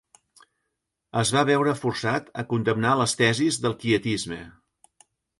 [1.23, 4.39] Es va veure forçat a condemnar les tesis del quietisme.